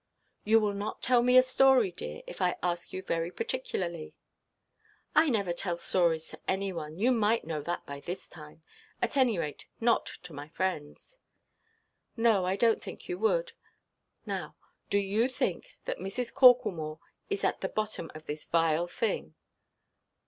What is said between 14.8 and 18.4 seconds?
do you think that Mrs. Corklemore is at the bottom of